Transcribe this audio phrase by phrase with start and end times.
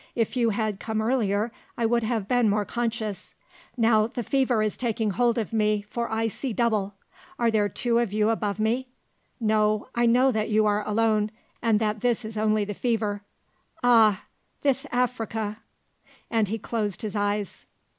[0.15, 3.35] If you had come earlier I would have been more conscious.
[3.77, 6.95] Now the fever is taking hold of me, for I see double.
[7.37, 8.87] Are there two of you above me?
[9.39, 11.29] No, I know that you are alone
[11.61, 13.21] and that this is only the fever.
[13.83, 14.23] Ah!
[14.63, 15.59] this Africa!"
[16.31, 17.67] And he closed his eyes.